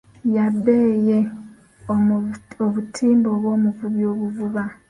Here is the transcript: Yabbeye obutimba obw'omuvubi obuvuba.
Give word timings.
Yabbeye 0.35 1.17
obutimba 2.63 3.27
obw'omuvubi 3.35 4.03
obuvuba. 4.13 4.63